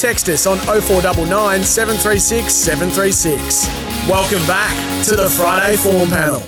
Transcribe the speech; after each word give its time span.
Text 0.00 0.30
us 0.30 0.46
on 0.46 0.56
0499 0.56 1.62
736 1.62 2.54
736. 2.54 3.66
Welcome 4.08 4.38
back 4.46 5.04
to 5.04 5.14
the 5.14 5.28
Friday 5.28 5.76
Form 5.76 6.08
Panel. 6.08 6.40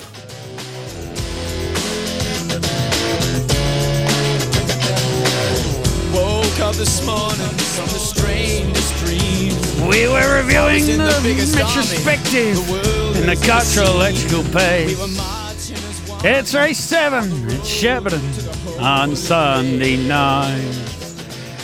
Woke 6.14 6.60
up 6.60 6.76
this 6.76 7.04
morning 7.04 7.36
from 7.76 7.88
the 7.92 8.00
strangest 8.00 8.96
dream. 9.04 9.52
We 9.86 10.08
were 10.08 10.38
reviewing 10.38 10.86
the, 10.86 11.12
the 11.12 11.20
biggest 11.22 11.54
retrospective 11.54 12.56
the 12.56 12.72
world 12.72 13.16
in 13.18 13.26
the 13.26 13.36
has 13.36 13.44
cultural 13.44 13.86
seen. 13.88 13.96
electrical 13.96 14.42
We 14.44 14.50
page. 14.50 14.98
were 14.98 15.08
marching 15.08 15.76
as 15.76 16.08
one. 16.08 16.24
It's 16.24 16.54
race 16.54 16.78
seven 16.78 17.24
at 17.50 17.60
Shepparton 17.60 18.80
on 18.80 19.14
Sunday 19.14 19.98
night. 20.08 20.91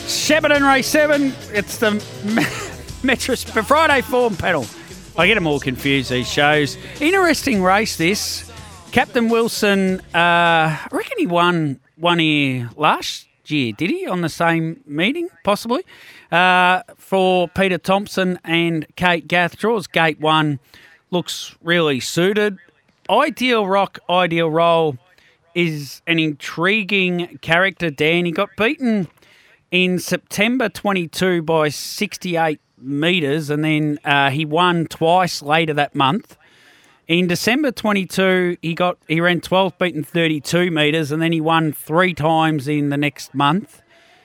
Shepparton 0.09 0.67
race 0.67 0.87
seven. 0.87 1.33
It's 1.53 1.77
the 1.77 1.91
Metro 3.03 3.35
Friday 3.35 4.01
form 4.01 4.35
panel. 4.35 4.65
I 5.15 5.27
get 5.27 5.35
them 5.35 5.45
all 5.45 5.59
confused. 5.59 6.09
These 6.09 6.27
shows. 6.27 6.77
Interesting 6.99 7.61
race. 7.61 7.95
This 7.95 8.51
Captain 8.91 9.29
Wilson. 9.29 9.99
Uh, 10.15 10.75
I 10.81 10.87
reckon 10.91 11.19
he 11.19 11.27
won 11.27 11.79
one 11.95 12.17
here 12.17 12.71
last 12.75 13.27
year. 13.45 13.71
Did 13.71 13.91
he 13.91 14.07
on 14.07 14.21
the 14.21 14.29
same 14.29 14.81
meeting? 14.87 15.29
Possibly. 15.43 15.85
Uh, 16.31 16.81
for 16.97 17.47
Peter 17.47 17.77
Thompson 17.77 18.39
and 18.43 18.87
Kate 18.95 19.27
Gath. 19.27 19.57
Draws 19.57 19.85
gate 19.85 20.19
one. 20.19 20.59
Looks 21.11 21.55
really 21.61 21.99
suited. 21.99 22.57
Ideal 23.11 23.67
Rock, 23.67 23.99
Ideal 24.09 24.49
Roll 24.49 24.97
is 25.53 26.01
an 26.07 26.17
intriguing 26.17 27.37
character, 27.43 27.91
Dan. 27.91 28.25
He 28.25 28.31
got 28.31 28.49
beaten 28.57 29.07
in 29.71 29.99
September 29.99 30.69
22 30.69 31.41
by 31.41 31.69
68 31.69 32.59
metres, 32.81 33.49
and 33.49 33.63
then 33.63 33.99
uh, 34.03 34.29
he 34.29 34.45
won 34.45 34.87
twice 34.87 35.41
later 35.41 35.73
that 35.73 35.95
month. 35.95 36.37
In 37.07 37.27
December 37.27 37.71
22, 37.71 38.57
he 38.61 38.75
got 38.75 38.97
he 39.07 39.19
ran 39.19 39.41
12 39.41 39.77
beaten 39.77 40.03
32 40.03 40.69
metres, 40.71 41.11
and 41.11 41.21
then 41.21 41.31
he 41.31 41.41
won 41.41 41.73
three 41.73 42.13
times 42.13 42.67
in 42.67 42.89
the 42.89 42.97
next 42.97 43.33
month. 43.33 43.81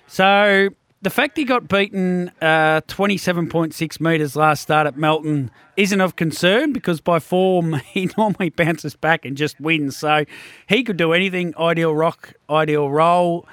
So 0.06 0.68
the 1.00 1.10
fact 1.10 1.36
he 1.36 1.44
got 1.44 1.68
beaten 1.68 2.30
uh, 2.40 2.80
27.6 2.88 4.00
metres 4.00 4.36
last 4.36 4.62
start 4.62 4.86
at 4.86 4.96
Melton 4.96 5.50
isn't 5.76 6.00
of 6.00 6.16
concern 6.16 6.72
because 6.72 7.00
by 7.00 7.18
form 7.18 7.74
he 7.92 8.10
normally 8.16 8.50
bounces 8.50 8.96
back 8.96 9.24
and 9.24 9.36
just 9.36 9.60
wins. 9.60 9.96
So 9.96 10.24
he 10.68 10.82
could 10.82 10.96
do 10.96 11.12
anything. 11.12 11.54
Ideal 11.58 11.94
rock, 11.94 12.34
ideal 12.48 12.90
roll. 12.90 13.46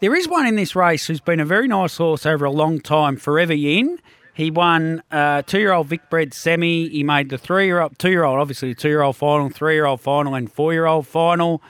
There 0.00 0.14
is 0.14 0.28
one 0.28 0.46
in 0.46 0.54
this 0.54 0.76
race 0.76 1.08
who's 1.08 1.20
been 1.20 1.40
a 1.40 1.44
very 1.44 1.66
nice 1.66 1.96
horse 1.96 2.24
over 2.24 2.44
a 2.44 2.52
long 2.52 2.78
time, 2.78 3.16
Forever 3.16 3.54
Yin. 3.54 3.98
He 4.32 4.48
won 4.48 5.02
uh, 5.10 5.42
two-year-old 5.42 5.88
Vic 5.88 6.08
Bred 6.08 6.32
semi. 6.32 6.88
He 6.88 7.02
made 7.02 7.30
the 7.30 7.38
three-year-old, 7.38 7.98
two-year-old, 7.98 8.38
obviously 8.38 8.74
the 8.74 8.80
two-year-old 8.80 9.16
final, 9.16 9.50
three-year-old 9.50 10.00
final, 10.00 10.36
and 10.36 10.52
four-year-old 10.52 11.08
final. 11.08 11.60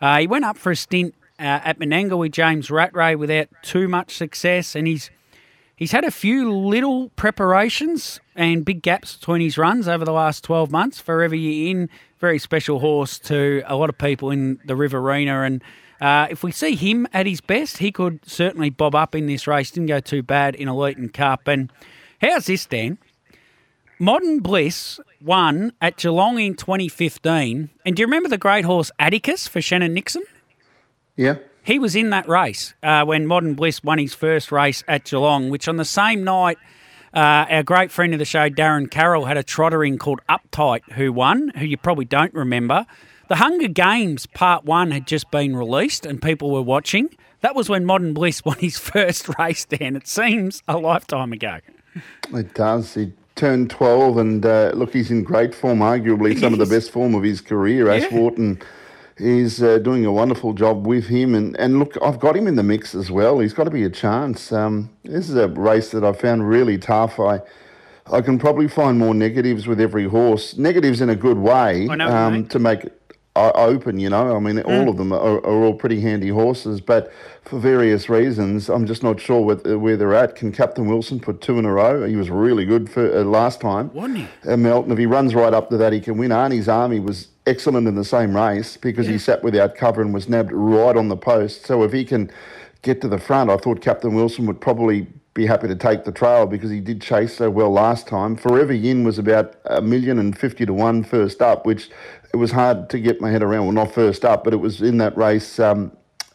Uh, 0.00 0.18
he 0.18 0.26
went 0.26 0.44
up 0.44 0.58
for 0.58 0.72
a 0.72 0.76
stint 0.76 1.14
uh, 1.38 1.62
at 1.62 1.78
Menangle 1.78 2.18
with 2.18 2.32
James 2.32 2.72
Rattray 2.72 3.14
without 3.14 3.46
too 3.62 3.86
much 3.86 4.16
success, 4.16 4.74
and 4.74 4.88
he's 4.88 5.10
he's 5.76 5.92
had 5.92 6.02
a 6.02 6.10
few 6.10 6.52
little 6.52 7.10
preparations 7.10 8.18
and 8.34 8.64
big 8.64 8.82
gaps 8.82 9.16
between 9.16 9.42
his 9.42 9.56
runs 9.56 9.86
over 9.86 10.04
the 10.04 10.12
last 10.12 10.42
12 10.42 10.72
months. 10.72 10.98
Forever 10.98 11.36
Yin, 11.36 11.88
very 12.18 12.40
special 12.40 12.80
horse 12.80 13.20
to 13.20 13.62
a 13.66 13.76
lot 13.76 13.88
of 13.88 13.96
people 13.96 14.32
in 14.32 14.58
the 14.64 14.74
Riverina, 14.74 15.42
and 15.42 15.62
uh, 16.00 16.26
if 16.30 16.42
we 16.42 16.52
see 16.52 16.74
him 16.74 17.06
at 17.12 17.26
his 17.26 17.40
best, 17.40 17.78
he 17.78 17.90
could 17.90 18.20
certainly 18.28 18.70
bob 18.70 18.94
up 18.94 19.14
in 19.14 19.26
this 19.26 19.46
race. 19.46 19.70
Didn't 19.70 19.88
go 19.88 20.00
too 20.00 20.22
bad 20.22 20.54
in 20.54 20.68
Elite 20.68 20.98
and 20.98 21.12
Cup. 21.12 21.48
And 21.48 21.72
how's 22.20 22.46
this, 22.46 22.66
Dan? 22.66 22.98
Modern 23.98 24.40
Bliss 24.40 25.00
won 25.22 25.72
at 25.80 25.96
Geelong 25.96 26.38
in 26.38 26.54
2015. 26.54 27.70
And 27.84 27.96
do 27.96 28.00
you 28.00 28.06
remember 28.06 28.28
the 28.28 28.36
great 28.36 28.66
horse 28.66 28.90
Atticus 28.98 29.48
for 29.48 29.62
Shannon 29.62 29.94
Nixon? 29.94 30.22
Yeah. 31.16 31.36
He 31.62 31.78
was 31.78 31.96
in 31.96 32.10
that 32.10 32.28
race 32.28 32.74
uh, 32.82 33.04
when 33.04 33.26
Modern 33.26 33.54
Bliss 33.54 33.82
won 33.82 33.98
his 33.98 34.14
first 34.14 34.52
race 34.52 34.84
at 34.86 35.04
Geelong, 35.04 35.48
which 35.48 35.66
on 35.66 35.78
the 35.78 35.84
same 35.84 36.22
night, 36.22 36.58
uh, 37.14 37.46
our 37.48 37.62
great 37.62 37.90
friend 37.90 38.12
of 38.12 38.18
the 38.18 38.26
show, 38.26 38.50
Darren 38.50 38.90
Carroll, 38.90 39.24
had 39.24 39.38
a 39.38 39.42
trotter 39.42 39.82
in 39.82 39.98
called 39.98 40.20
Uptight 40.28 40.92
who 40.92 41.12
won, 41.12 41.50
who 41.56 41.64
you 41.64 41.78
probably 41.78 42.04
don't 42.04 42.34
remember. 42.34 42.86
The 43.28 43.36
Hunger 43.36 43.66
Games 43.66 44.26
Part 44.26 44.64
1 44.64 44.92
had 44.92 45.06
just 45.08 45.32
been 45.32 45.56
released 45.56 46.06
and 46.06 46.22
people 46.22 46.52
were 46.52 46.62
watching. 46.62 47.08
That 47.40 47.56
was 47.56 47.68
when 47.68 47.84
Modern 47.84 48.14
Bliss 48.14 48.44
won 48.44 48.58
his 48.58 48.78
first 48.92 49.28
race, 49.36 49.64
Dan. 49.64 49.96
It 49.96 50.06
seems 50.06 50.62
a 50.68 50.78
lifetime 50.78 51.32
ago. 51.32 51.58
It 52.32 52.54
does. 52.54 52.94
He 52.94 53.12
turned 53.34 53.70
12, 53.70 54.18
and 54.18 54.46
uh, 54.46 54.70
look, 54.74 54.92
he's 54.92 55.10
in 55.10 55.24
great 55.24 55.56
form, 55.56 55.80
arguably 55.80 56.38
some 56.38 56.52
of 56.52 56.60
the 56.60 56.66
best 56.66 56.92
form 56.92 57.16
of 57.16 57.24
his 57.24 57.40
career. 57.40 57.88
Ash 57.90 58.02
Yeah. 58.02 58.16
Wharton 58.16 58.62
is 59.16 59.60
uh, 59.60 59.78
doing 59.78 60.06
a 60.06 60.12
wonderful 60.12 60.52
job 60.52 60.86
with 60.86 61.06
him. 61.08 61.34
And, 61.34 61.58
and 61.58 61.80
look, 61.80 61.96
I've 62.02 62.20
got 62.20 62.36
him 62.36 62.46
in 62.46 62.54
the 62.54 62.62
mix 62.62 62.94
as 62.94 63.10
well. 63.10 63.40
He's 63.40 63.54
got 63.54 63.64
to 63.64 63.70
be 63.70 63.82
a 63.82 63.90
chance. 63.90 64.52
Um, 64.52 64.90
this 65.02 65.28
is 65.28 65.34
a 65.34 65.48
race 65.48 65.90
that 65.90 66.04
I 66.04 66.12
found 66.12 66.48
really 66.48 66.78
tough. 66.78 67.18
I. 67.18 67.40
I 68.08 68.20
can 68.20 68.38
probably 68.38 68.68
find 68.68 69.00
more 69.00 69.14
negatives 69.14 69.66
with 69.66 69.80
every 69.80 70.06
horse. 70.06 70.56
Negatives 70.56 71.00
in 71.00 71.10
a 71.10 71.16
good 71.16 71.38
way 71.38 71.88
um, 71.88 72.46
to 72.46 72.60
make 72.60 72.84
it 72.84 73.05
open. 73.36 73.98
You 73.98 74.10
know, 74.10 74.36
I 74.36 74.40
mean, 74.40 74.56
Mm. 74.56 74.68
all 74.68 74.88
of 74.88 74.96
them 74.96 75.12
are, 75.12 75.38
are 75.38 75.64
all 75.64 75.74
pretty 75.74 76.00
handy 76.00 76.28
horses, 76.28 76.80
but 76.80 77.12
for 77.42 77.58
various 77.58 78.08
reasons, 78.08 78.68
I'm 78.68 78.86
just 78.86 79.02
not 79.02 79.20
sure 79.20 79.40
where, 79.40 79.78
where 79.78 79.96
they're 79.96 80.14
at. 80.14 80.34
Can 80.34 80.50
Captain 80.52 80.86
Wilson 80.86 81.20
put 81.20 81.40
two 81.40 81.58
in 81.58 81.64
a 81.64 81.72
row? 81.72 82.04
He 82.06 82.16
was 82.16 82.30
really 82.30 82.64
good 82.64 82.90
for 82.90 83.04
uh, 83.18 83.22
last 83.24 83.60
time. 83.60 83.90
Wasn't 83.92 84.18
he? 84.18 84.28
Uh, 84.48 84.56
Melton, 84.56 84.90
if 84.92 84.98
he 84.98 85.06
runs 85.06 85.34
right 85.34 85.54
up 85.54 85.70
to 85.70 85.76
that, 85.76 85.92
he 85.92 86.00
can 86.00 86.16
win. 86.18 86.30
Arnie's 86.32 86.68
Army 86.68 86.98
was 87.00 87.28
excellent 87.46 87.86
in 87.86 87.94
the 87.94 88.04
same 88.04 88.34
race 88.34 88.76
because 88.76 89.06
he 89.06 89.18
sat 89.18 89.42
without 89.44 89.76
cover 89.76 90.02
and 90.02 90.12
was 90.12 90.28
nabbed 90.28 90.50
right 90.52 90.96
on 90.96 91.08
the 91.08 91.16
post. 91.16 91.64
So 91.66 91.82
if 91.84 91.92
he 91.92 92.04
can 92.04 92.30
get 92.82 93.00
to 93.02 93.08
the 93.08 93.18
front, 93.18 93.50
I 93.50 93.56
thought 93.56 93.80
Captain 93.80 94.14
Wilson 94.14 94.46
would 94.46 94.60
probably 94.60 95.06
be 95.36 95.46
happy 95.46 95.68
to 95.68 95.76
take 95.76 96.04
the 96.04 96.10
trail 96.10 96.46
because 96.46 96.70
he 96.70 96.80
did 96.80 97.00
chase 97.00 97.36
so 97.36 97.50
well 97.50 97.70
last 97.70 98.08
time. 98.08 98.36
Forever 98.36 98.72
Yin 98.72 99.04
was 99.04 99.18
about 99.18 99.54
a 99.66 99.82
million 99.82 100.18
and 100.18 100.36
fifty 100.36 100.64
to 100.64 100.72
one 100.72 101.04
first 101.04 101.42
up, 101.42 101.66
which 101.66 101.90
it 102.32 102.38
was 102.38 102.50
hard 102.50 102.88
to 102.90 102.98
get 102.98 103.20
my 103.20 103.30
head 103.30 103.42
around. 103.42 103.66
Well, 103.66 103.72
not 103.72 103.92
first 103.92 104.24
up, 104.24 104.42
but 104.42 104.54
it 104.54 104.56
was 104.56 104.80
in 104.80 104.96
that 104.98 105.16
race 105.16 105.60
uh, 105.60 105.88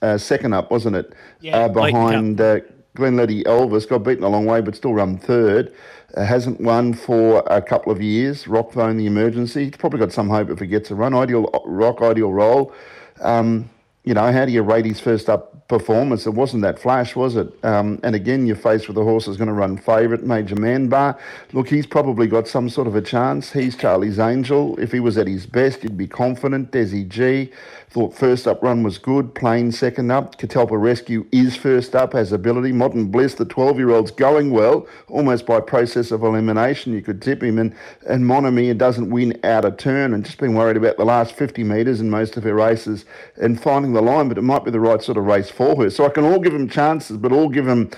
uh, 0.04 0.18
second 0.20 0.54
up, 0.54 0.70
wasn't 0.70 0.96
it? 0.96 1.14
Yeah, 1.42 1.58
uh, 1.58 1.68
behind 1.70 2.40
uh, 2.40 2.60
Glenletty 2.96 3.44
Elvis. 3.44 3.90
Got 3.90 4.04
beaten 4.04 4.24
a 4.24 4.30
long 4.30 4.46
way, 4.46 4.62
but 4.62 4.76
still 4.76 4.94
run 4.94 5.18
third. 5.18 5.74
Uh, 6.16 6.24
hasn't 6.24 6.62
won 6.62 6.94
for 6.94 7.44
a 7.48 7.62
couple 7.62 7.92
of 7.92 8.02
years. 8.02 8.46
Rockphone, 8.46 8.98
the 8.98 9.08
emergency. 9.08 9.66
He's 9.66 9.78
probably 9.78 10.00
got 10.00 10.12
some 10.12 10.30
hope 10.30 10.50
if 10.52 10.60
he 10.60 10.68
gets 10.68 10.92
a 10.92 10.96
run. 10.96 11.16
Ideal 11.16 11.50
rock, 11.66 12.02
ideal 12.04 12.32
roll. 12.32 12.72
Um, 13.20 13.70
you 14.04 14.16
know, 14.16 14.32
how 14.32 14.46
do 14.46 14.52
you 14.52 14.64
rate 14.64 14.86
his 14.86 15.00
first 15.00 15.30
up 15.30 15.68
performance? 15.68 16.26
It 16.26 16.32
wasn't 16.32 16.64
that 16.64 16.80
flash, 16.80 17.16
was 17.16 17.36
it? 17.36 17.54
Um, 17.64 18.00
and 18.04 18.16
again, 18.16 18.48
you're 18.48 18.56
faced 18.56 18.88
with 18.88 18.98
a 18.98 19.04
horse 19.04 19.28
that's 19.28 19.38
going 19.38 19.48
to 19.48 19.54
run 19.54 19.78
favourite, 19.78 20.24
Major 20.24 20.56
Man 20.56 20.88
Bar. 20.88 21.20
Look, 21.54 21.70
he's 21.70 21.86
probably 21.86 22.26
got 22.26 22.48
some 22.48 22.68
sort 22.68 22.88
of 22.88 22.96
a 22.96 23.02
chance. 23.02 23.52
He's 23.52 23.76
Charlie's 23.76 24.18
Angel. 24.18 24.76
If 24.80 24.92
he 24.92 25.00
was 25.00 25.20
at 25.20 25.28
his 25.28 25.46
best, 25.46 25.84
you'd 25.84 25.98
be 25.98 26.08
confident. 26.08 26.72
Desi 26.72 27.08
G 27.08 27.52
thought 27.92 28.16
first 28.16 28.48
up 28.48 28.64
run 28.64 28.84
was 28.84 28.98
good. 28.98 29.36
Plain 29.36 29.72
second 29.72 30.12
up. 30.12 30.38
Catalpa 30.38 30.82
Rescue 30.82 31.26
is 31.32 31.58
first 31.58 31.94
up, 31.94 32.14
has 32.14 32.32
ability. 32.32 32.72
Modern 32.72 33.12
Bliss, 33.12 33.36
the 33.36 33.46
12 33.46 33.78
year 33.78 33.90
old's 33.92 34.12
going 34.12 34.50
well, 34.50 34.88
almost 35.10 35.46
by 35.46 35.60
process 35.60 36.10
of 36.10 36.24
elimination. 36.24 36.94
You 36.94 37.02
could 37.02 37.22
tip 37.22 37.44
him. 37.44 37.60
And, 37.60 37.76
and 38.08 38.24
Monomia 38.24 38.78
doesn't 38.78 39.10
win 39.12 39.38
out 39.44 39.66
of 39.66 39.78
turn 39.78 40.14
and 40.14 40.26
just 40.26 40.38
been 40.38 40.56
worried 40.56 40.78
about 40.78 40.98
the 40.98 41.06
last 41.06 41.34
50 41.34 41.64
metres 41.66 42.00
in 42.00 42.10
most 42.10 42.38
of 42.38 42.44
her 42.44 42.56
races 42.56 43.06
and 43.36 43.62
finding 43.62 43.91
the 43.94 44.02
line, 44.02 44.28
but 44.30 44.38
it 44.38 44.42
might 44.44 44.64
be 44.64 44.72
the 44.72 44.80
right 44.80 45.02
sort 45.02 45.18
of 45.18 45.26
race 45.26 45.50
for 45.50 45.76
her. 45.84 45.90
So 45.90 46.06
I 46.06 46.10
can 46.10 46.24
all 46.24 46.40
give 46.40 46.54
him 46.54 46.68
chances, 46.70 47.18
but 47.18 47.32
all 47.32 47.50
give 47.50 47.68
him 47.68 47.90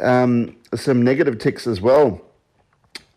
um, 0.00 0.56
some 0.74 1.02
negative 1.02 1.38
ticks 1.38 1.66
as 1.66 1.80
well. 1.80 2.20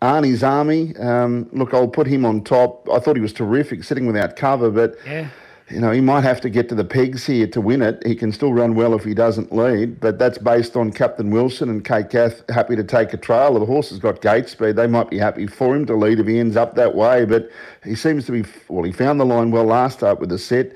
Arnie's 0.02 0.44
Army, 0.44 0.96
um, 0.98 1.50
look, 1.52 1.74
I'll 1.74 1.88
put 1.88 2.06
him 2.08 2.26
on 2.26 2.44
top. 2.44 2.88
I 2.90 3.00
thought 3.00 3.16
he 3.16 3.22
was 3.22 3.34
terrific 3.34 3.84
sitting 3.84 4.06
without 4.06 4.36
cover, 4.36 4.70
but 4.70 4.96
Yeah. 5.08 5.30
you 5.70 5.80
know, 5.80 5.90
he 5.90 6.02
might 6.02 6.22
have 6.24 6.42
to 6.42 6.50
get 6.50 6.70
to 6.70 6.76
the 6.76 6.84
pegs 6.84 7.26
here 7.26 7.48
to 7.48 7.62
win 7.62 7.82
it. 7.82 8.06
He 8.06 8.14
can 8.14 8.32
still 8.32 8.54
run 8.54 8.76
well 8.76 8.94
if 8.94 9.04
he 9.04 9.16
doesn't 9.16 9.56
lead, 9.56 10.00
but 10.00 10.20
that's 10.20 10.38
based 10.38 10.76
on 10.76 10.92
Captain 10.92 11.32
Wilson 11.32 11.70
and 11.70 11.84
Kate 11.84 12.10
Gath 12.10 12.44
happy 12.50 12.76
to 12.76 12.84
take 12.84 13.14
a 13.14 13.18
trail. 13.18 13.58
The 13.58 13.66
horse 13.66 13.90
has 13.90 13.98
got 13.98 14.22
gate 14.22 14.48
speed. 14.50 14.76
They 14.76 14.86
might 14.86 15.10
be 15.10 15.18
happy 15.18 15.48
for 15.48 15.76
him 15.76 15.86
to 15.88 15.96
lead 15.96 16.20
if 16.20 16.28
he 16.28 16.40
ends 16.40 16.56
up 16.56 16.76
that 16.76 16.94
way, 16.94 17.26
but 17.26 17.50
he 17.84 17.96
seems 17.96 18.26
to 18.26 18.32
be, 18.32 18.44
well, 18.68 18.84
he 18.84 18.92
found 18.92 19.20
the 19.20 19.26
line 19.26 19.50
well 19.50 19.64
last 19.66 20.00
start 20.00 20.20
with 20.20 20.30
the 20.30 20.38
set. 20.38 20.74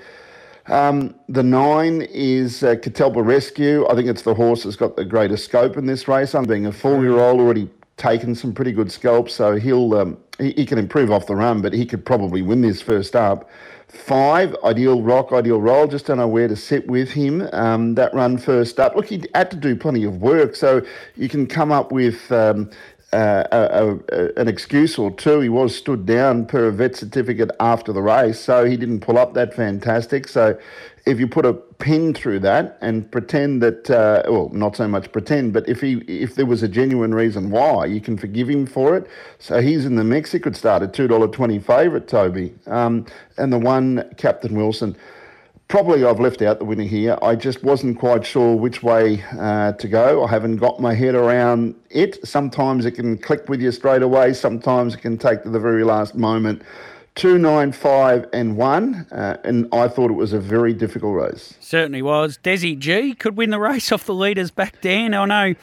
Um, 0.68 1.16
the 1.28 1.44
nine 1.44 2.02
is 2.02 2.64
uh, 2.64 2.76
Catalpa 2.76 3.26
Rescue. 3.26 3.88
I 3.88 3.96
think 3.96 4.08
it's 4.08 4.22
the 4.22 4.34
horse 4.34 4.64
that's 4.64 4.76
got 4.76 4.96
the 4.96 5.06
greatest 5.06 5.46
scope 5.46 5.78
in 5.78 5.86
this 5.86 6.08
race. 6.08 6.36
I'm 6.36 6.46
being 6.46 6.68
a 6.68 6.72
four-year-old 6.72 7.40
already 7.40 7.70
taken 7.98 8.34
some 8.34 8.54
pretty 8.54 8.72
good 8.72 8.92
scalps, 8.92 9.34
so 9.34 9.56
he'll 9.56 9.94
um, 9.96 10.18
he, 10.38 10.52
he, 10.52 10.66
can 10.66 10.78
improve 10.78 11.12
off 11.12 11.28
the 11.28 11.36
run, 11.36 11.62
but 11.62 11.74
he 11.74 11.86
could 11.86 12.06
probably 12.06 12.42
win 12.42 12.62
this 12.62 12.82
first 12.82 13.16
up. 13.16 13.50
Five, 13.90 14.56
Ideal 14.64 15.02
Rock, 15.02 15.34
Ideal 15.34 15.60
Roll. 15.60 15.88
Just 15.88 16.06
don't 16.06 16.18
know 16.18 16.28
where 16.28 16.48
to 16.48 16.56
sit 16.56 16.88
with 16.88 17.10
him. 17.10 17.50
Um, 17.52 17.96
that 17.96 18.14
run 18.14 18.38
first 18.38 18.80
up. 18.80 18.96
Look, 18.96 19.08
he 19.08 19.24
had 19.34 19.50
to 19.52 19.58
do 19.58 19.76
plenty 19.76 20.04
of 20.04 20.22
work, 20.22 20.56
so 20.56 20.82
you 21.16 21.28
can 21.28 21.48
come 21.48 21.72
up 21.72 21.92
with 21.92 22.32
um, 22.32 22.70
uh, 23.14 23.44
a, 23.52 23.98
a, 24.12 24.42
an 24.42 24.48
excuse 24.48 24.98
or 24.98 25.12
two. 25.12 25.40
He 25.40 25.50
was 25.50 25.76
stood 25.76 26.06
down 26.06 26.46
per 26.46 26.68
a 26.68 26.72
vet 26.72 26.96
certificate 26.96 27.52
after 27.60 27.92
the 27.94 28.02
race, 28.02 28.40
so 28.40 28.66
he 28.66 28.78
didn't 28.78 29.02
pull 29.02 29.18
up 29.18 29.34
that 29.34 29.54
fantastic. 29.54 30.28
So 30.28 30.58
if 31.06 31.20
you 31.20 31.28
put 31.28 31.46
a 31.46 31.54
pin 31.54 32.14
through 32.14 32.40
that 32.40 32.78
and 32.82 33.10
pretend 33.12 33.64
that, 33.64 33.90
uh, 33.90 34.24
well, 34.30 34.50
not 34.54 34.76
so 34.76 34.88
much 34.88 35.12
pretend, 35.12 35.54
but 35.54 35.68
if 35.68 35.82
he 35.82 35.94
if 36.08 36.36
there 36.36 36.46
was 36.46 36.62
a 36.62 36.68
genuine 36.68 37.16
reason 37.16 37.50
why, 37.50 37.86
you 37.86 38.02
can 38.02 38.18
forgive 38.18 38.50
him 38.50 38.66
for 38.66 38.96
it. 38.96 39.08
So 39.40 39.62
he's 39.62 39.86
in 39.86 39.96
the 39.96 40.04
mix. 40.04 40.32
He 40.32 40.40
could 40.40 40.56
start 40.56 40.84
at 40.84 40.94
two 40.94 41.08
dollar 41.08 41.28
twenty 41.28 41.60
favourite, 41.60 42.08
Toby, 42.08 42.54
um, 42.68 43.06
and 43.38 43.52
the 43.52 43.60
one 43.60 44.08
Captain 44.18 44.56
Wilson. 44.56 44.96
Probably 45.70 46.04
I've 46.04 46.20
left 46.20 46.42
out 46.42 46.58
the 46.58 46.66
winner 46.66 46.82
here. 46.82 47.16
I 47.22 47.36
just 47.36 47.64
wasn't 47.64 48.00
quite 48.00 48.26
sure 48.26 48.56
which 48.56 48.82
way 48.82 49.24
uh, 49.40 49.74
to 49.74 49.88
go. 49.88 50.24
I 50.24 50.28
haven't 50.28 50.58
got 50.58 50.80
my 50.80 50.96
head 50.96 51.14
around 51.14 51.76
it. 51.92 52.28
Sometimes 52.28 52.88
it 52.88 52.94
can 52.94 53.20
click 53.20 53.48
with 53.48 53.62
you 53.62 53.72
straight 53.72 54.02
away. 54.02 54.34
Sometimes 54.34 54.96
it 54.96 55.02
can 55.02 55.16
take 55.20 55.44
to 55.44 55.50
the 55.52 55.60
very 55.60 55.84
last 55.84 56.16
moment. 56.16 56.64
Two, 57.14 57.38
nine, 57.38 57.72
five, 57.72 58.28
and 58.34 58.58
one, 58.58 59.06
uh, 59.12 59.38
and 59.44 59.68
I 59.72 59.88
thought 59.90 60.10
it 60.10 60.16
was 60.16 60.34
a 60.34 60.40
very 60.40 60.74
difficult 60.74 61.16
race. 61.16 61.54
Certainly 61.60 62.02
was. 62.02 62.40
Desi 62.40 62.76
G 62.76 63.14
could 63.14 63.38
win 63.38 63.52
the 63.52 63.60
race 63.60 63.92
off 63.92 64.06
the 64.06 64.16
leaders 64.16 64.50
back, 64.50 64.82
Dan. 64.82 65.14
I 65.14 65.26
know 65.26 65.56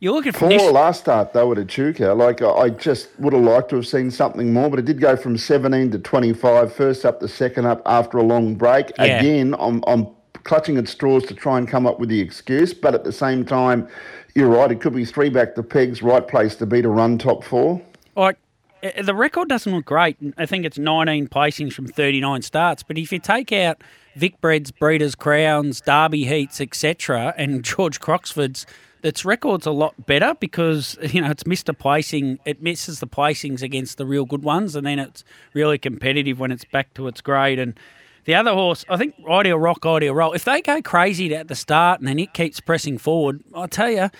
you're 0.00 0.12
looking 0.12 0.32
for 0.32 0.48
this. 0.48 0.62
last 0.70 1.00
start 1.00 1.32
though 1.32 1.50
at 1.52 1.58
Echuca. 1.58 2.14
Like 2.14 2.40
I 2.42 2.68
just 2.70 3.08
would 3.18 3.32
have 3.32 3.42
liked 3.42 3.70
to 3.70 3.76
have 3.76 3.86
seen 3.86 4.10
something 4.10 4.52
more, 4.52 4.70
but 4.70 4.78
it 4.78 4.84
did 4.84 5.00
go 5.00 5.16
from 5.16 5.36
17 5.36 5.90
to 5.90 5.98
25, 5.98 6.72
first 6.72 7.04
up 7.04 7.20
the 7.20 7.28
second 7.28 7.66
up 7.66 7.82
after 7.86 8.18
a 8.18 8.22
long 8.22 8.54
break. 8.54 8.92
Yeah. 8.98 9.18
Again, 9.18 9.56
I'm, 9.58 9.82
I'm 9.86 10.06
clutching 10.44 10.78
at 10.78 10.88
straws 10.88 11.24
to 11.26 11.34
try 11.34 11.58
and 11.58 11.66
come 11.66 11.86
up 11.86 11.98
with 11.98 12.08
the 12.08 12.20
excuse, 12.20 12.72
but 12.72 12.94
at 12.94 13.04
the 13.04 13.12
same 13.12 13.44
time, 13.44 13.88
you're 14.34 14.48
right. 14.48 14.70
It 14.70 14.80
could 14.80 14.94
be 14.94 15.04
three 15.04 15.30
back 15.30 15.56
to 15.56 15.62
pegs, 15.62 16.02
right 16.02 16.26
place 16.26 16.54
to 16.56 16.66
beat 16.66 16.84
a 16.84 16.88
run 16.88 17.18
top 17.18 17.42
four. 17.42 17.82
Like 18.14 18.38
uh, 18.82 19.02
the 19.02 19.14
record 19.14 19.48
doesn't 19.48 19.72
look 19.72 19.84
great. 19.84 20.16
I 20.36 20.46
think 20.46 20.64
it's 20.64 20.78
19 20.78 21.28
placings 21.28 21.72
from 21.72 21.86
39 21.86 22.42
starts. 22.42 22.82
But 22.82 22.98
if 22.98 23.12
you 23.12 23.18
take 23.18 23.52
out 23.52 23.82
Vic 24.14 24.40
Bred's, 24.40 24.70
Breeders' 24.70 25.14
Crowns, 25.14 25.80
Derby 25.80 26.24
Heats, 26.24 26.60
etc., 26.60 27.34
and 27.36 27.64
George 27.64 28.00
Croxford's, 28.00 28.66
its 29.02 29.24
record's 29.24 29.66
a 29.66 29.70
lot 29.70 30.06
better 30.06 30.34
because 30.38 30.98
you 31.10 31.20
know 31.20 31.30
it's 31.30 31.46
missed 31.46 31.68
a 31.68 31.74
placing. 31.74 32.38
It 32.44 32.62
misses 32.62 33.00
the 33.00 33.06
placings 33.06 33.62
against 33.62 33.98
the 33.98 34.06
real 34.06 34.24
good 34.24 34.42
ones, 34.42 34.74
and 34.74 34.86
then 34.86 34.98
it's 34.98 35.24
really 35.54 35.78
competitive 35.78 36.38
when 36.38 36.52
it's 36.52 36.64
back 36.64 36.94
to 36.94 37.06
its 37.08 37.20
grade. 37.20 37.58
And 37.58 37.78
the 38.24 38.34
other 38.34 38.52
horse, 38.52 38.84
I 38.88 38.96
think, 38.96 39.14
Ideal 39.28 39.58
Rock, 39.58 39.86
Ideal 39.86 40.14
Roll. 40.14 40.32
If 40.34 40.44
they 40.44 40.60
go 40.60 40.82
crazy 40.82 41.34
at 41.34 41.48
the 41.48 41.54
start 41.54 42.00
and 42.00 42.08
then 42.08 42.18
it 42.18 42.34
keeps 42.34 42.60
pressing 42.60 42.98
forward, 42.98 43.42
I 43.54 43.66
tell 43.66 43.90
you, 43.90 44.10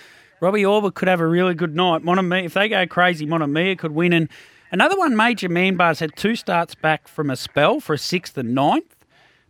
Robbie 0.41 0.63
Orba 0.63 0.93
could 0.93 1.07
have 1.07 1.19
a 1.19 1.27
really 1.27 1.53
good 1.53 1.75
night. 1.75 2.01
Monomia, 2.01 2.45
if 2.45 2.53
they 2.53 2.69
go 2.69 2.87
crazy, 2.87 3.27
Monomia 3.27 3.77
could 3.77 3.91
win. 3.91 4.13
And 4.13 4.29
another 4.71 4.97
one, 4.97 5.15
Major 5.15 5.49
Man 5.49 5.75
Bars 5.75 5.99
had 5.99 6.15
two 6.15 6.35
starts 6.35 6.73
back 6.73 7.07
from 7.07 7.29
a 7.29 7.35
spell 7.35 7.79
for 7.79 7.93
a 7.93 7.97
sixth 7.97 8.37
and 8.37 8.55
ninth, 8.55 8.95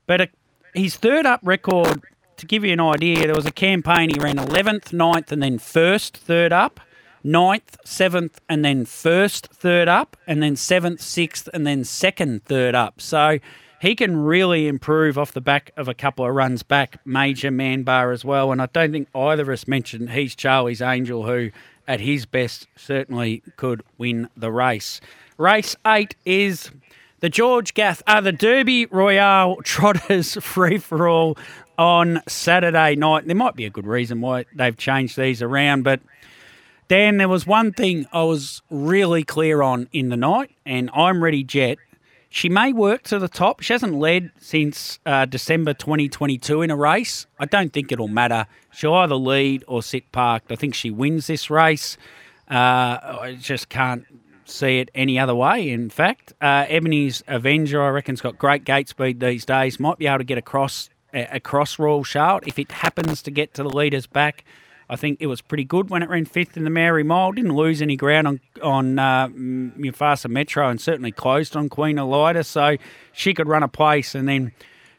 but 0.08 0.22
a, 0.22 0.30
his 0.74 0.96
third 0.98 1.26
up 1.26 1.40
record 1.44 2.02
to 2.40 2.46
give 2.46 2.66
you 2.66 2.74
an 2.74 2.80
idea, 2.80 3.28
there 3.28 3.36
was 3.36 3.46
a 3.46 3.52
campaign 3.52 4.10
he 4.10 4.20
ran 4.20 4.38
11th, 4.38 4.92
9th, 4.92 5.32
and 5.32 5.42
then 5.42 5.60
first, 5.60 6.18
third 6.18 6.52
up, 6.52 6.80
9th, 7.24 7.78
7th, 7.86 8.36
and 8.48 8.64
then 8.66 8.86
first, 8.86 9.48
third 9.48 9.88
up, 9.88 10.18
and 10.26 10.42
then 10.42 10.56
7th, 10.56 11.00
6th, 11.00 11.48
and 11.54 11.68
then 11.68 11.84
second, 11.84 12.44
third 12.46 12.76
up. 12.76 13.02
So 13.02 13.40
he 13.82 13.96
can 13.96 14.18
really 14.18 14.68
improve 14.68 15.18
off 15.18 15.32
the 15.32 15.42
back 15.42 15.72
of 15.78 15.88
a 15.88 15.94
couple 15.94 16.26
of 16.26 16.34
runs 16.34 16.64
back, 16.64 17.00
major 17.06 17.52
man 17.52 17.84
bar 17.84 18.12
as 18.12 18.26
well. 18.26 18.52
And 18.52 18.62
I 18.62 18.68
don't 18.68 18.92
think 18.92 19.08
either 19.16 19.44
of 19.44 19.50
us 19.50 19.68
mentioned 19.68 20.12
he's 20.12 20.36
Charlie's 20.36 20.82
Angel, 20.82 21.26
who 21.26 21.52
at 21.88 22.00
his 22.00 22.26
best 22.26 22.68
certainly 22.76 23.42
could 23.58 23.84
win 23.98 24.30
the 24.36 24.52
race. 24.52 25.02
Race 25.38 25.76
eight 25.88 26.16
is 26.26 26.72
the 27.20 27.30
George 27.30 27.74
Gath, 27.74 28.02
uh, 28.08 28.22
the 28.22 28.32
Derby 28.32 28.86
Royale 28.86 29.58
Trotters 29.64 30.36
free 30.42 30.78
for 30.78 31.08
all 31.08 31.38
on 31.78 32.22
Saturday 32.28 32.96
night. 32.96 33.26
There 33.26 33.36
might 33.36 33.56
be 33.56 33.66
a 33.66 33.70
good 33.70 33.88
reason 33.88 34.22
why 34.22 34.46
they've 34.54 34.78
changed 34.78 35.18
these 35.18 35.42
around, 35.42 35.84
but 35.84 36.00
Dan, 36.88 37.18
there 37.18 37.30
was 37.30 37.46
one 37.46 37.72
thing 37.72 38.08
I 38.12 38.24
was 38.24 38.62
really 38.70 39.24
clear 39.24 39.62
on 39.62 39.88
in 39.92 40.10
the 40.10 40.18
night, 40.18 40.52
and 40.66 40.90
I'm 40.94 41.24
ready, 41.24 41.44
Jet. 41.44 41.78
She 42.32 42.48
may 42.48 42.74
work 42.74 43.04
to 43.04 43.18
the 43.18 43.28
top. 43.28 43.62
She 43.62 43.74
hasn't 43.74 43.96
led 43.96 44.32
since 44.40 45.00
uh, 45.06 45.26
December 45.26 45.74
2022 45.74 46.62
in 46.62 46.70
a 46.70 46.76
race. 46.76 47.26
I 47.40 47.46
don't 47.46 47.74
think 47.74 47.92
it'll 47.92 48.08
matter. 48.08 48.46
She'll 48.72 48.94
either 48.94 49.16
lead 49.16 49.64
or 49.68 49.82
sit 49.82 50.12
parked. 50.12 50.52
I 50.52 50.56
think 50.56 50.76
she 50.76 50.92
wins 50.92 51.28
this 51.28 51.50
race. 51.50 51.98
Uh, 52.50 53.18
I 53.22 53.38
just 53.40 53.70
can't 53.70 54.06
see 54.50 54.80
it 54.80 54.90
any 54.94 55.20
other 55.20 55.36
way. 55.36 55.70
In 55.70 55.90
fact, 55.90 56.34
uh, 56.42 56.66
Ebony's 56.68 57.24
Avenger, 57.28 57.82
I 57.82 57.90
reckon, 57.90 58.14
has 58.14 58.22
got 58.22 58.38
great 58.38 58.64
gate 58.64 58.90
speed 58.90 59.20
these 59.20 59.46
days. 59.46 59.80
Might 59.80 59.98
be 59.98 60.08
able 60.08 60.20
to 60.20 60.24
get 60.24 60.38
across 60.38 60.90
across 61.14 61.80
Royal 61.80 62.04
Charlotte 62.04 62.44
if 62.48 62.60
it 62.60 62.72
happens 62.72 63.22
to 63.24 63.32
get 63.32 63.54
to 63.56 63.64
the 63.64 63.70
leaders 63.70 64.06
back. 64.06 64.44
I 64.92 64.96
think 64.96 65.18
it 65.22 65.28
was 65.28 65.42
pretty 65.42 65.64
good 65.64 65.90
when 65.90 66.02
it 66.02 66.10
ran 66.10 66.26
fifth 66.26 66.58
in 66.58 66.64
the 66.64 66.70
Maori 66.70 67.04
Mile. 67.04 67.32
Didn't 67.32 67.56
lose 67.56 67.82
any 67.82 67.96
ground 67.96 68.28
on 68.28 68.40
on 68.62 69.00
uh, 69.00 69.28
Mufasa 69.28 70.30
Metro 70.30 70.68
and 70.68 70.82
certainly 70.82 71.12
closed 71.12 71.56
on 71.56 71.70
Queen 71.70 71.98
Elida, 71.98 72.46
so 72.46 72.78
she 73.12 73.34
could 73.34 73.48
run 73.48 73.64
a 73.64 73.68
place. 73.68 74.16
And 74.16 74.28
then 74.28 74.52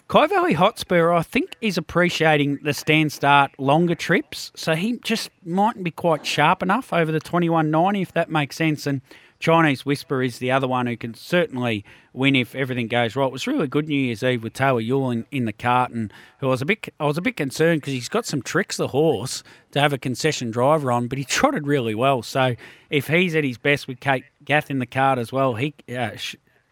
Kyvalley 0.09 0.55
Hotspur, 0.55 1.13
I 1.13 1.23
think, 1.23 1.55
is 1.61 1.77
appreciating 1.77 2.59
the 2.63 2.75
stand 2.75 3.13
start 3.13 3.53
longer 3.59 3.95
trips, 3.95 4.51
so 4.55 4.75
he 4.75 4.99
just 5.05 5.31
mightn't 5.45 5.85
be 5.85 5.93
quite 5.93 6.27
sharp 6.27 6.63
enough 6.63 6.93
over 6.93 7.13
the 7.13 7.21
21.90 7.21 8.03
if 8.03 8.13
that 8.15 8.31
makes 8.31 8.57
sense. 8.57 8.87
And 8.89 9.03
Chinese 9.41 9.87
Whisper 9.87 10.23
is 10.23 10.39
the 10.39 10.51
other 10.51 10.69
one 10.69 10.87
who 10.87 10.97
can 10.97 11.15
certainly 11.15 11.83
win 12.13 12.37
if 12.37 12.55
everything 12.55 12.89
goes 12.89 13.17
right. 13.17 13.27
It 13.27 13.33
was 13.33 13.47
really 13.47 13.67
good 13.67 13.89
New 13.89 13.99
Year's 13.99 14.23
Eve 14.23 14.43
with 14.43 14.53
Taylor 14.53 14.81
Yule 14.81 15.11
in, 15.11 15.27
in 15.31 15.47
the 15.47 15.53
cart, 15.53 15.91
and 15.91 16.13
who 16.39 16.49
was 16.49 16.61
a 16.61 16.67
bit 16.67 16.93
I 17.01 17.07
was 17.07 17.17
a 17.17 17.23
bit 17.23 17.37
concerned 17.37 17.81
because 17.81 17.95
he's 17.95 18.11
got 18.11 18.27
some 18.27 18.43
tricks 18.43 18.77
the 18.77 18.89
horse 18.89 19.43
to 19.73 19.81
have 19.81 19.95
a 19.95 19.99
concession 19.99 20.51
driver 20.51 20.93
on, 20.93 21.09
but 21.09 21.19
he 21.19 21.25
trotted 21.41 21.67
really 21.67 21.95
well. 21.95 22.23
So 22.23 22.55
if 22.91 23.09
he's 23.09 23.35
at 23.35 23.43
his 23.43 23.59
best 23.59 23.89
with 23.89 23.99
Kate 23.99 24.25
Gath 24.45 24.71
in 24.71 24.79
the 24.79 24.87
cart 24.87 25.19
as 25.19 25.33
well, 25.33 25.55
he 25.55 25.75
uh, 25.89 26.11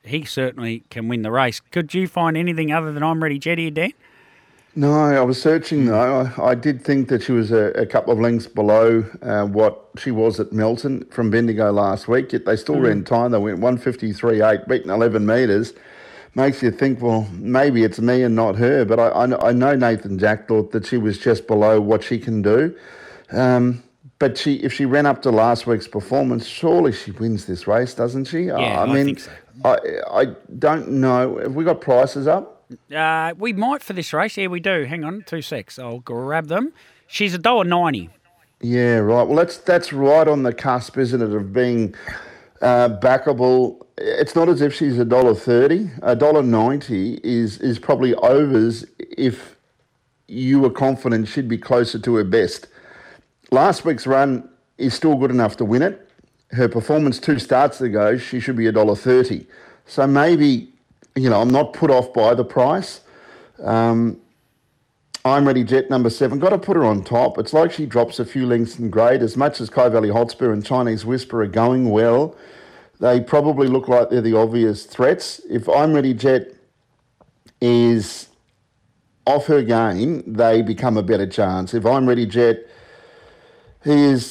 he 0.05 0.25
certainly 0.25 0.85
can 0.91 1.09
win 1.09 1.23
the 1.23 1.31
race. 1.33 1.61
Could 1.61 1.95
you 1.95 2.07
find 2.07 2.37
anything 2.37 2.71
other 2.71 2.93
than 2.93 3.03
I'm 3.03 3.23
ready, 3.23 3.39
Jetty, 3.39 3.71
Dan? 3.71 3.93
No, 4.75 4.93
I 4.93 5.21
was 5.23 5.41
searching 5.41 5.87
though. 5.87 6.31
I, 6.37 6.51
I 6.51 6.55
did 6.55 6.85
think 6.85 7.09
that 7.09 7.23
she 7.23 7.33
was 7.33 7.51
a, 7.51 7.73
a 7.73 7.87
couple 7.87 8.13
of 8.13 8.21
lengths 8.21 8.47
below 8.47 9.05
uh, 9.23 9.45
what 9.47 9.89
she 9.97 10.11
was 10.11 10.39
at 10.39 10.53
Melton 10.53 11.05
from 11.07 11.31
Bendigo 11.31 11.73
last 11.73 12.07
week. 12.07 12.33
Yet 12.33 12.45
they 12.45 12.57
still 12.57 12.77
mm. 12.77 12.85
ran 12.85 13.05
time. 13.05 13.33
They 13.33 13.39
went 13.39 13.59
153.8, 13.61 14.69
beaten 14.69 14.91
11 14.91 15.27
metres. 15.27 15.73
Makes 16.35 16.63
you 16.63 16.71
think, 16.71 17.03
well, 17.03 17.27
maybe 17.33 17.83
it's 17.83 17.99
me 17.99 18.23
and 18.23 18.37
not 18.37 18.55
her. 18.57 18.85
But 18.85 19.01
I, 19.01 19.09
I, 19.09 19.49
I 19.49 19.53
know 19.53 19.75
Nathan 19.75 20.19
Jack 20.19 20.47
thought 20.47 20.71
that 20.73 20.87
she 20.87 20.97
was 20.97 21.19
just 21.19 21.47
below 21.47 21.81
what 21.81 22.05
she 22.05 22.19
can 22.19 22.43
do. 22.43 22.77
Um, 23.33 23.83
but 24.19 24.37
she, 24.37 24.57
if 24.57 24.73
she 24.73 24.85
ran 24.85 25.07
up 25.07 25.23
to 25.23 25.31
last 25.31 25.67
week's 25.67 25.89
performance, 25.89 26.47
surely 26.47 26.93
she 26.93 27.11
wins 27.13 27.47
this 27.47 27.67
race, 27.67 27.95
doesn't 27.95 28.27
she? 28.27 28.43
Yeah, 28.43 28.57
I, 28.57 28.83
I 28.83 28.93
mean, 28.93 29.17
so. 29.17 29.31
I, 29.65 29.79
I 30.11 30.25
don't 30.59 30.89
know. 30.89 31.39
Have 31.39 31.55
we 31.55 31.65
got 31.65 31.81
prices 31.81 32.27
up? 32.27 32.58
Uh, 32.95 33.35
we 33.39 33.53
might 33.53 33.83
for 33.83 33.93
this 33.93 34.13
race. 34.13 34.37
Yeah, 34.37 34.49
we 34.49 34.61
do. 34.61 34.85
Hang 34.85 35.05
on, 35.05 35.25
two 35.27 35.43
secs. 35.43 35.79
I'll 35.79 36.01
grab 36.01 36.49
them. 36.49 36.73
She's 37.07 37.35
a 37.35 37.39
dollar 37.39 37.65
ninety. 37.65 38.11
Yeah, 38.61 38.97
right. 38.99 39.27
Well, 39.27 39.37
that's 39.37 39.59
that's 39.59 39.93
right 39.93 40.27
on 40.27 40.43
the 40.43 40.53
cusp, 40.53 40.99
isn't 40.99 41.23
it, 41.23 41.33
of 41.33 41.53
being 41.53 41.95
uh, 42.61 42.89
backable. 43.01 43.85
It's 43.97 44.35
not 44.35 44.49
as 44.49 44.61
if 44.61 44.75
she's 44.75 44.99
a 44.99 45.05
dollar 45.05 45.35
thirty. 45.35 45.91
A 46.03 46.15
dollar 46.15 46.43
ninety 46.43 47.21
is 47.23 47.59
is 47.59 47.79
probably 47.79 48.15
overs 48.15 48.85
if 48.99 49.57
you 50.27 50.61
were 50.61 50.71
confident 50.71 51.27
she'd 51.27 51.49
be 51.49 51.59
closer 51.59 51.99
to 51.99 52.17
her 52.17 52.25
best. 52.25 52.69
Last 53.51 53.85
week's 53.85 54.07
run 54.07 54.49
is 54.77 54.93
still 54.93 55.17
good 55.17 55.31
enough 55.31 55.57
to 55.57 55.65
win 55.65 55.81
it. 55.81 56.07
Her 56.51 56.69
performance 56.69 57.19
two 57.19 57.39
starts 57.39 57.81
ago, 57.81 58.19
she 58.19 58.41
should 58.41 58.57
be 58.57 58.67
a 58.67 58.73
dollar 58.73 58.95
thirty. 58.95 59.47
So 59.87 60.07
maybe 60.07 60.73
you 61.23 61.31
know, 61.31 61.41
I'm 61.41 61.51
not 61.51 61.73
put 61.73 61.91
off 61.91 62.13
by 62.13 62.35
the 62.35 62.45
price. 62.45 63.01
Um, 63.63 64.21
I'm 65.25 65.47
Ready 65.47 65.65
Jet 65.65 65.91
number 65.91 66.11
seven. 66.11 66.39
Got 66.39 66.51
to 66.51 66.59
put 66.59 66.77
her 66.77 66.85
on 66.85 67.03
top. 67.03 67.39
It's 67.39 67.53
like 67.53 67.73
she 67.73 67.87
drops 67.87 68.19
a 68.19 68.25
few 68.25 68.47
lengths 68.47 68.79
in 68.79 68.89
grade. 68.89 69.23
As 69.23 69.37
much 69.37 69.61
as 69.61 69.69
Kyvalley 69.69 70.13
Hotspur 70.13 70.53
and 70.53 70.65
Chinese 70.65 71.05
Whisper 71.05 71.43
are 71.43 71.47
going 71.47 71.91
well, 71.91 72.37
they 73.01 73.21
probably 73.21 73.69
look 73.69 73.89
like 73.89 74.11
they're 74.11 74.21
the 74.21 74.37
obvious 74.37 74.87
threats. 74.87 75.41
If 75.51 75.69
I'm 75.69 75.93
Ready 75.93 76.15
Jet 76.15 76.55
is 77.61 78.29
off 79.27 79.47
her 79.47 79.63
game, 79.63 80.23
they 80.27 80.63
become 80.63 80.97
a 80.97 81.03
better 81.03 81.27
chance. 81.27 81.75
If 81.75 81.85
I'm 81.85 82.09
Ready 82.09 82.27
Jet 82.27 82.67
is 83.85 84.27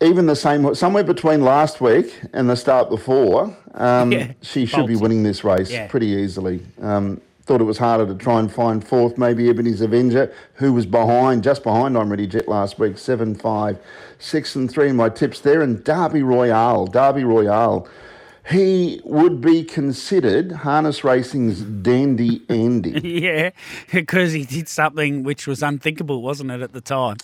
even 0.00 0.26
the 0.26 0.36
same, 0.36 0.74
somewhere 0.74 1.04
between 1.04 1.42
last 1.42 1.80
week 1.80 2.20
and 2.32 2.48
the 2.48 2.56
start 2.56 2.88
before, 2.88 3.56
um, 3.74 4.12
Yeah, 4.12 4.32
she 4.42 4.64
should 4.66 4.86
be 4.86 4.96
winning 4.96 5.22
this 5.22 5.42
race 5.44 5.70
Yeah. 5.70 5.86
pretty 5.88 6.06
easily. 6.08 6.60
Um, 6.80 7.20
thought 7.44 7.60
it 7.60 7.64
was 7.64 7.78
harder 7.78 8.06
to 8.06 8.14
try 8.14 8.38
and 8.40 8.52
find 8.52 8.86
fourth, 8.86 9.16
maybe 9.16 9.48
Ebony's 9.48 9.80
Avenger, 9.80 10.30
who 10.54 10.72
was 10.72 10.84
behind, 10.86 11.42
just 11.42 11.62
behind 11.64 11.96
I'm 11.96 12.10
Ready 12.10 12.26
Jet 12.26 12.46
last 12.46 12.78
week, 12.78 12.98
seven, 12.98 13.34
five, 13.34 13.78
six, 14.18 14.54
and 14.54 14.70
three. 14.70 14.92
My 14.92 15.08
tips 15.08 15.40
there, 15.40 15.62
and 15.62 15.82
Derby 15.82 16.22
Royale, 16.22 16.86
Derby 16.86 17.24
Royale. 17.24 17.88
He 18.50 19.00
would 19.04 19.40
be 19.42 19.62
considered 19.62 20.52
harness 20.52 21.04
racing's 21.04 21.60
dandy 21.60 22.42
Andy. 22.48 22.92
Yeah, 23.02 23.50
because 23.92 24.32
he 24.32 24.44
did 24.44 24.68
something 24.68 25.22
which 25.22 25.46
was 25.46 25.62
unthinkable, 25.62 26.22
wasn't 26.22 26.50
it, 26.52 26.60
at 26.62 26.72
the 26.72 26.80
time? 26.80 27.16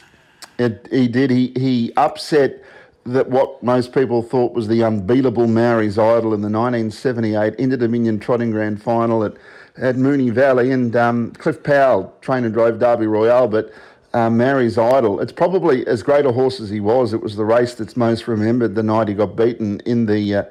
It, 0.59 0.89
he 0.91 1.09
did. 1.09 1.31
He 1.31 1.53
he 1.57 1.93
upset 1.97 2.63
that 3.07 3.29
what 3.29 3.63
most 3.63 3.93
people 3.93 4.23
thought 4.23 4.53
was 4.55 4.69
the 4.69 4.83
unbeatable 4.83 5.47
Maori's 5.47 5.99
idol 5.99 6.33
in 6.33 6.41
the 6.41 6.49
1978 6.49 7.55
Inter 7.57 7.77
Dominion 7.77 8.19
Trotting 8.19 8.51
Grand 8.51 8.83
Final 8.83 9.25
at, 9.25 9.35
at 9.77 9.97
Moonee 9.97 10.33
Valley, 10.33 10.71
and 10.71 10.97
um, 10.97 11.33
Cliff 11.33 11.63
Powell 11.63 12.15
trained 12.23 12.47
and 12.47 12.55
drove 12.55 12.79
Derby 12.79 13.07
Royale, 13.07 13.49
but. 13.49 13.73
Uh, 14.13 14.31
Maori's 14.31 14.79
idol. 14.79 15.19
It's 15.19 15.33
probably 15.33 15.85
as 15.89 16.05
great 16.05 16.25
a 16.25 16.31
horse 16.31 16.61
as 16.61 16.71
he 16.71 16.79
was. 16.79 17.13
It 17.13 17.21
was 17.21 17.35
the 17.35 17.45
race 17.45 17.75
that's 17.75 17.97
most 17.97 18.29
remembered. 18.29 18.77
The 18.77 18.83
night 18.85 19.09
he 19.09 19.15
got 19.15 19.35
beaten 19.35 19.81
in 19.87 20.07
the 20.07 20.37
uh, 20.37 20.45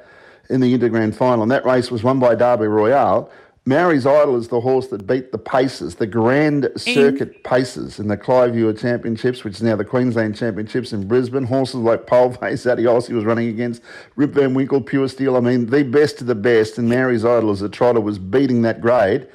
in 0.49 0.59
the 0.59 0.73
Inter 0.73 0.89
Grand 0.89 1.15
Final, 1.15 1.43
and 1.43 1.51
that 1.51 1.65
race 1.65 1.89
was 1.89 2.03
won 2.03 2.19
by 2.19 2.35
Derby 2.35 2.67
Royale. 2.67 3.31
Maori's 3.65 4.05
idol 4.05 4.35
is 4.35 4.49
the 4.49 4.59
horse 4.59 4.87
that 4.87 5.07
beat 5.07 5.31
the 5.31 5.37
Pacers, 5.37 5.95
the 5.95 6.05
Grand 6.05 6.69
Circuit 6.75 7.45
Pacers 7.45 7.97
in 7.97 8.09
the 8.09 8.17
Clive 8.17 8.55
Uhr 8.57 8.73
Championships, 8.73 9.45
which 9.45 9.55
is 9.55 9.61
now 9.63 9.77
the 9.77 9.85
Queensland 9.85 10.35
Championships 10.35 10.91
in 10.91 11.07
Brisbane. 11.07 11.45
Horses 11.45 11.75
like 11.75 12.05
Paleface, 12.05 12.69
Adios, 12.69 13.07
he 13.07 13.13
was 13.13 13.23
running 13.23 13.47
against, 13.47 13.81
Rip 14.17 14.31
Van 14.31 14.53
Winkle, 14.53 14.81
Pure 14.81 15.07
Steel. 15.07 15.37
I 15.37 15.39
mean, 15.39 15.67
the 15.67 15.83
best 15.83 16.19
of 16.19 16.27
the 16.27 16.35
best. 16.35 16.77
And 16.77 16.89
Maori's 16.89 17.23
idol 17.23 17.51
as 17.51 17.61
a 17.61 17.69
trotter 17.69 18.01
was 18.01 18.19
beating 18.19 18.63
that 18.63 18.81
grade. 18.81 19.27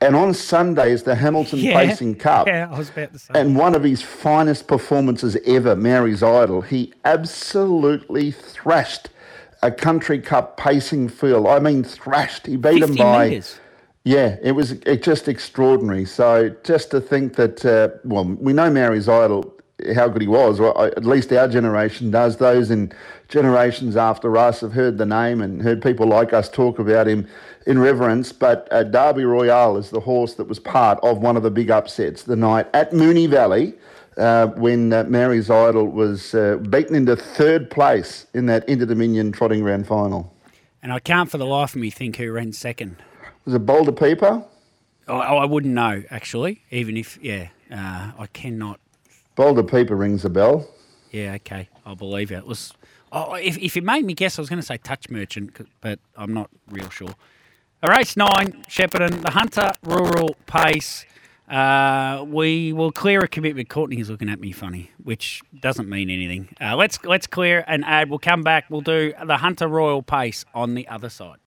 And 0.00 0.14
on 0.14 0.32
Sunday 0.32 0.92
is 0.92 1.02
the 1.02 1.16
Hamilton 1.16 1.58
Yeah. 1.58 1.74
Pacing 1.74 2.16
Cup. 2.16 2.46
Yeah, 2.46 2.68
I 2.70 2.78
was 2.78 2.90
about 2.90 3.12
to 3.14 3.18
say. 3.18 3.32
And 3.34 3.56
one 3.56 3.74
of 3.74 3.82
his 3.82 4.00
finest 4.00 4.68
performances 4.68 5.36
ever, 5.44 5.74
Maori's 5.74 6.22
Idol, 6.22 6.60
he 6.60 6.92
absolutely 7.04 8.30
thrashed 8.30 9.08
a 9.62 9.70
country 9.70 10.20
cup 10.20 10.56
pacing 10.56 11.08
field. 11.08 11.46
I 11.46 11.58
mean, 11.60 11.84
thrashed. 11.84 12.46
He 12.46 12.56
beat 12.56 12.82
him 12.82 12.88
50 12.90 12.98
by. 12.98 13.28
metres. 13.28 13.58
Yeah, 14.04 14.36
it 14.42 14.52
was 14.52 14.72
it 14.72 15.02
just 15.02 15.28
extraordinary. 15.28 16.04
So 16.04 16.54
just 16.64 16.90
to 16.90 17.00
think 17.00 17.36
that, 17.36 17.64
uh, 17.64 17.90
well, 18.04 18.24
we 18.24 18.52
know 18.52 18.68
Maori's 18.68 19.08
Idol, 19.08 19.54
how 19.94 20.08
good 20.08 20.22
he 20.22 20.28
was. 20.28 20.58
Well, 20.58 20.76
at 20.84 21.04
least 21.04 21.32
our 21.32 21.46
generation 21.46 22.10
does. 22.10 22.36
Those 22.36 22.70
in 22.70 22.92
generations 23.28 23.96
after 23.96 24.36
us 24.36 24.60
have 24.60 24.72
heard 24.72 24.98
the 24.98 25.06
name 25.06 25.40
and 25.40 25.62
heard 25.62 25.82
people 25.82 26.06
like 26.06 26.32
us 26.32 26.48
talk 26.48 26.78
about 26.78 27.06
him 27.06 27.28
in 27.66 27.78
reverence. 27.78 28.32
But 28.32 28.68
uh, 28.72 28.82
Derby 28.84 29.24
Royale 29.24 29.76
is 29.76 29.90
the 29.90 30.00
horse 30.00 30.34
that 30.34 30.48
was 30.48 30.58
part 30.58 30.98
of 31.02 31.18
one 31.18 31.36
of 31.36 31.44
the 31.44 31.50
big 31.50 31.70
upsets 31.70 32.24
the 32.24 32.36
night 32.36 32.66
at 32.74 32.92
Moonee 32.92 33.28
Valley. 33.28 33.74
Uh, 34.18 34.48
when 34.48 34.92
uh, 34.92 35.04
Maori's 35.04 35.48
Idol 35.48 35.86
was 35.86 36.34
uh, 36.34 36.58
beaten 36.68 36.94
into 36.94 37.16
third 37.16 37.70
place 37.70 38.26
in 38.34 38.44
that 38.44 38.68
Inter 38.68 38.84
Dominion 38.84 39.32
Trotting 39.32 39.62
Grand 39.62 39.86
Final. 39.86 40.30
And 40.82 40.92
I 40.92 40.98
can't 40.98 41.30
for 41.30 41.38
the 41.38 41.46
life 41.46 41.74
of 41.74 41.80
me 41.80 41.88
think 41.88 42.16
who 42.16 42.30
ran 42.30 42.52
second. 42.52 42.96
Was 43.44 43.54
it 43.54 43.66
Boulder 43.66 43.92
Peeper? 43.92 44.44
I, 45.08 45.12
I 45.12 45.44
wouldn't 45.44 45.74
know, 45.74 46.02
actually, 46.10 46.62
even 46.70 46.96
if, 46.96 47.18
yeah, 47.20 47.48
uh, 47.70 48.12
I 48.18 48.26
cannot. 48.32 48.78
Boulder 49.34 49.62
Peeper 49.62 49.96
rings 49.96 50.24
a 50.24 50.30
bell. 50.30 50.68
Yeah, 51.10 51.34
okay, 51.34 51.68
I'll 51.84 51.96
believe 51.96 52.30
you. 52.30 52.38
It 52.38 52.46
was. 52.46 52.72
Oh, 53.10 53.34
if, 53.34 53.58
if 53.58 53.76
it 53.76 53.84
made 53.84 54.04
me 54.04 54.14
guess, 54.14 54.38
I 54.38 54.42
was 54.42 54.48
going 54.48 54.60
to 54.60 54.66
say 54.66 54.78
Touch 54.78 55.10
Merchant, 55.10 55.66
but 55.80 55.98
I'm 56.16 56.32
not 56.32 56.50
real 56.70 56.88
sure. 56.88 57.14
A 57.82 57.90
race 57.90 58.16
nine, 58.16 58.64
Shepparton, 58.68 59.22
the 59.22 59.32
Hunter 59.32 59.72
Rural 59.82 60.36
Pace. 60.46 61.04
Uh, 61.48 62.24
we 62.26 62.72
will 62.72 62.92
clear 62.92 63.20
a 63.20 63.28
commitment. 63.28 63.68
Courtney 63.68 63.98
is 63.98 64.08
looking 64.08 64.30
at 64.30 64.40
me 64.40 64.52
funny, 64.52 64.92
which 65.02 65.42
doesn't 65.60 65.88
mean 65.88 66.08
anything. 66.08 66.54
Uh, 66.60 66.76
let's 66.76 67.02
let's 67.04 67.26
clear 67.26 67.64
an 67.66 67.84
ad. 67.84 68.08
We'll 68.08 68.20
come 68.20 68.42
back. 68.42 68.70
We'll 68.70 68.80
do 68.80 69.12
the 69.26 69.38
Hunter 69.38 69.68
Royal 69.68 70.00
Pace 70.00 70.46
on 70.54 70.74
the 70.74 70.88
other 70.88 71.10
side. 71.10 71.38